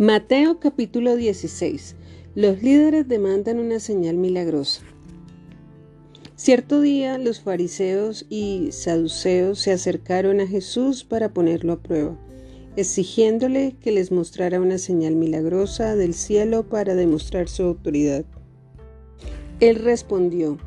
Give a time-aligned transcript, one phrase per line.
[0.00, 1.96] Mateo capítulo 16.
[2.36, 4.82] Los líderes demandan una señal milagrosa.
[6.36, 12.16] Cierto día los fariseos y saduceos se acercaron a Jesús para ponerlo a prueba,
[12.76, 18.24] exigiéndole que les mostrara una señal milagrosa del cielo para demostrar su autoridad.
[19.58, 20.58] Él respondió,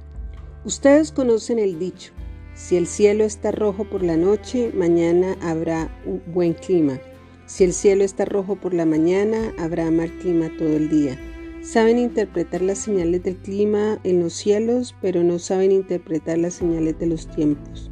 [0.66, 2.12] Ustedes conocen el dicho,
[2.54, 7.00] si el cielo está rojo por la noche, mañana habrá un buen clima
[7.52, 11.20] si el cielo está rojo por la mañana, habrá mal clima todo el día.
[11.62, 16.98] Saben interpretar las señales del clima en los cielos, pero no saben interpretar las señales
[16.98, 17.92] de los tiempos.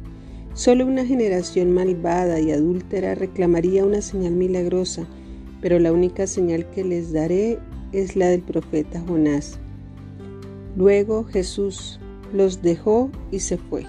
[0.54, 5.06] Solo una generación malvada y adúltera reclamaría una señal milagrosa,
[5.60, 7.58] pero la única señal que les daré
[7.92, 9.58] es la del profeta Jonás.
[10.74, 12.00] Luego Jesús
[12.32, 13.84] los dejó y se fue.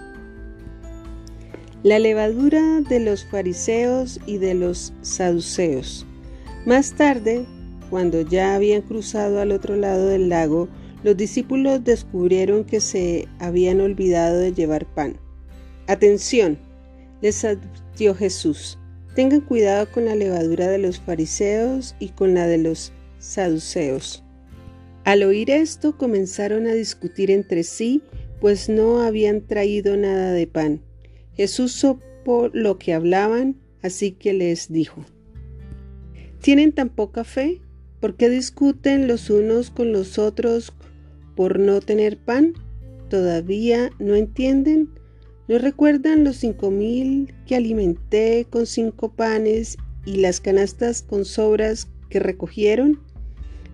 [1.83, 6.05] La levadura de los fariseos y de los saduceos.
[6.63, 7.43] Más tarde,
[7.89, 10.69] cuando ya habían cruzado al otro lado del lago,
[11.03, 15.17] los discípulos descubrieron que se habían olvidado de llevar pan.
[15.87, 16.59] Atención,
[17.19, 18.77] les advirtió Jesús,
[19.15, 24.23] tengan cuidado con la levadura de los fariseos y con la de los saduceos.
[25.03, 28.03] Al oír esto comenzaron a discutir entre sí,
[28.39, 30.81] pues no habían traído nada de pan.
[31.41, 35.03] Jesús supo lo que hablaban, así que les dijo,
[36.39, 37.61] ¿tienen tan poca fe?
[37.99, 40.71] ¿Por qué discuten los unos con los otros
[41.35, 42.53] por no tener pan?
[43.09, 44.89] ¿Todavía no entienden?
[45.47, 51.87] ¿No recuerdan los cinco mil que alimenté con cinco panes y las canastas con sobras
[52.11, 52.99] que recogieron?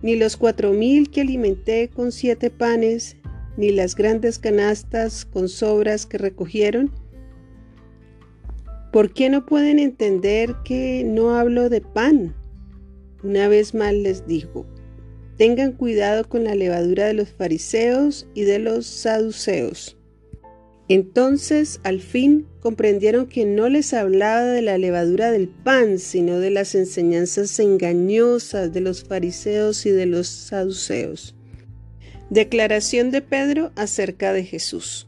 [0.01, 3.17] Ni los cuatro mil que alimenté con siete panes,
[3.57, 6.93] ni las grandes canastas con sobras que recogieron?
[8.97, 12.35] ¿Por qué no pueden entender que no hablo de pan?
[13.23, 14.65] Una vez más les digo,
[15.37, 19.99] tengan cuidado con la levadura de los fariseos y de los saduceos.
[20.87, 26.49] Entonces, al fin, comprendieron que no les hablaba de la levadura del pan, sino de
[26.49, 31.35] las enseñanzas engañosas de los fariseos y de los saduceos.
[32.31, 35.07] Declaración de Pedro acerca de Jesús.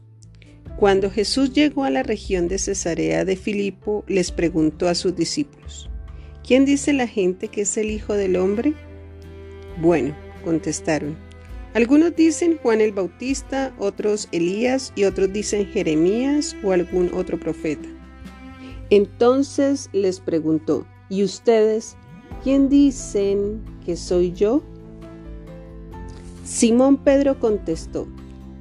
[0.80, 5.90] Cuando Jesús llegó a la región de Cesarea de Filipo, les preguntó a sus discípulos,
[6.42, 8.72] ¿quién dice la gente que es el Hijo del Hombre?
[9.78, 11.18] Bueno, contestaron.
[11.74, 17.86] Algunos dicen Juan el Bautista, otros Elías y otros dicen Jeremías o algún otro profeta.
[18.88, 21.94] Entonces les preguntó, ¿y ustedes
[22.42, 24.62] quién dicen que soy yo?
[26.42, 28.08] Simón Pedro contestó,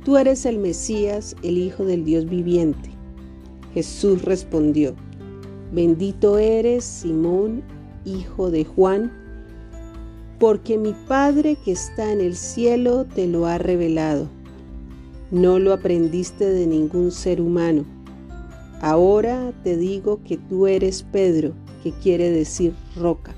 [0.04, 2.90] Tú eres el Mesías, el Hijo del Dios viviente.
[3.74, 4.96] Jesús respondió,
[5.74, 7.62] Bendito eres, Simón,
[8.06, 9.12] hijo de Juan,
[10.40, 14.30] porque mi Padre que está en el cielo te lo ha revelado.
[15.32, 17.84] No lo aprendiste de ningún ser humano.
[18.82, 21.52] Ahora te digo que tú eres Pedro,
[21.84, 23.36] que quiere decir roca,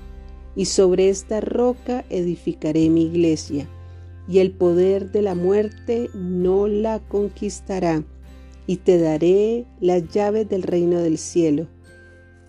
[0.54, 3.68] y sobre esta roca edificaré mi iglesia
[4.32, 8.02] y el poder de la muerte no la conquistará,
[8.66, 11.68] y te daré las llaves del reino del cielo.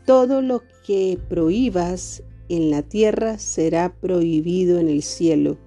[0.05, 5.57] Todo lo que prohíbas en la tierra será prohibido en el cielo,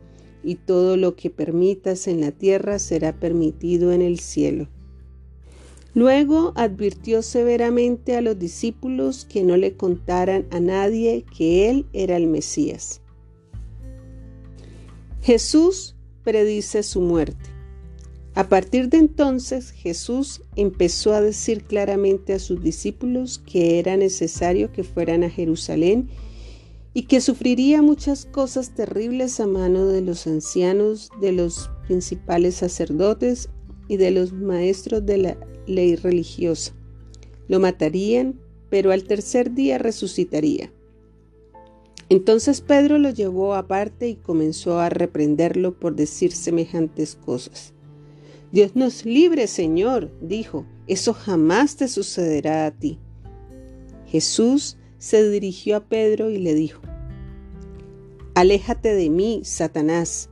[0.43, 4.69] y todo lo que permitas en la tierra será permitido en el cielo.
[5.93, 12.16] Luego advirtió severamente a los discípulos que no le contaran a nadie que él era
[12.16, 13.03] el Mesías.
[15.21, 15.96] Jesús
[16.26, 17.50] predice su muerte.
[18.34, 24.72] A partir de entonces Jesús empezó a decir claramente a sus discípulos que era necesario
[24.72, 26.10] que fueran a Jerusalén
[26.92, 33.48] y que sufriría muchas cosas terribles a mano de los ancianos, de los principales sacerdotes
[33.87, 35.38] y de los maestros de la
[35.69, 36.75] ley religiosa.
[37.47, 40.72] Lo matarían, pero al tercer día resucitaría.
[42.08, 47.75] Entonces Pedro lo llevó aparte y comenzó a reprenderlo por decir semejantes cosas.
[48.53, 53.00] Dios nos libre, Señor, dijo, eso jamás te sucederá a ti.
[54.06, 56.81] Jesús se dirigió a Pedro y le dijo,
[58.35, 60.31] Aléjate de mí, Satanás,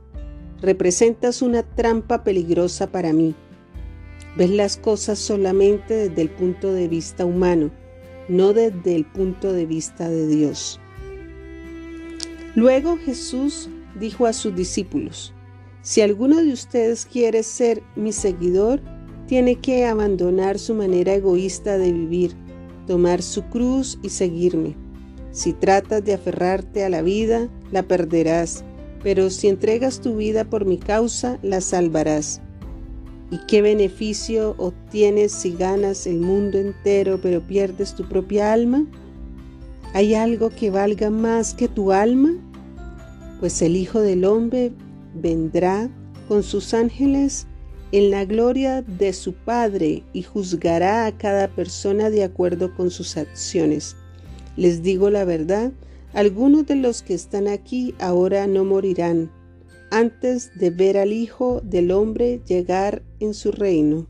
[0.61, 3.35] representas una trampa peligrosa para mí.
[4.37, 7.71] Ves las cosas solamente desde el punto de vista humano,
[8.29, 10.79] no desde el punto de vista de Dios.
[12.55, 13.69] Luego Jesús
[13.99, 15.33] dijo a sus discípulos,
[15.81, 18.81] si alguno de ustedes quiere ser mi seguidor,
[19.27, 22.31] tiene que abandonar su manera egoísta de vivir,
[22.87, 24.75] tomar su cruz y seguirme.
[25.31, 28.63] Si tratas de aferrarte a la vida, la perderás,
[29.03, 32.41] pero si entregas tu vida por mi causa, la salvarás.
[33.31, 38.85] ¿Y qué beneficio obtienes si ganas el mundo entero pero pierdes tu propia alma?
[39.95, 42.33] ¿Hay algo que valga más que tu alma?
[43.39, 44.73] Pues el Hijo del Hombre
[45.13, 45.89] vendrá
[46.27, 47.47] con sus ángeles
[47.93, 53.15] en la gloria de su Padre y juzgará a cada persona de acuerdo con sus
[53.15, 53.95] acciones.
[54.57, 55.71] Les digo la verdad,
[56.11, 59.31] algunos de los que están aquí ahora no morirán
[59.91, 64.07] antes de ver al Hijo del Hombre llegar en su reino.